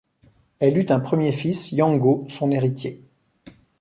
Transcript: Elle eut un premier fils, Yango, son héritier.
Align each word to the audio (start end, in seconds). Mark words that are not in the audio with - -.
Elle 0.57 0.79
eut 0.79 0.87
un 0.89 0.99
premier 0.99 1.31
fils, 1.31 1.71
Yango, 1.71 2.25
son 2.27 2.49
héritier. 2.49 3.03